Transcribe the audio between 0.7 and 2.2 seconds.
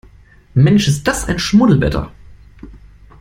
ist das ein Schmuddelwetter!